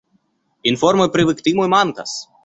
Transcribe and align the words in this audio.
Informoj 0.71 1.05
pri 1.17 1.25
viktimoj 1.31 1.67
mankas. 1.75 2.17